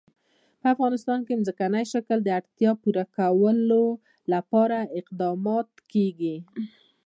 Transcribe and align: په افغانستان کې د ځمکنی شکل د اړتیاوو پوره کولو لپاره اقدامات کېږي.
په 0.59 0.67
افغانستان 0.73 1.19
کې 1.25 1.33
د 1.35 1.41
ځمکنی 1.47 1.83
شکل 1.93 2.17
د 2.23 2.29
اړتیاوو 2.39 2.81
پوره 2.83 3.03
کولو 3.15 3.83
لپاره 4.33 4.77
اقدامات 4.99 5.69
کېږي. 5.91 6.35